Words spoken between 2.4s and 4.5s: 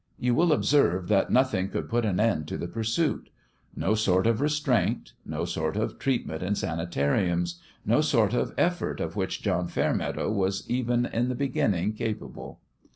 to the pursuit no sort of